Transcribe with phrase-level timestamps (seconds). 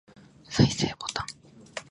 [0.49, 1.25] 再生ボタン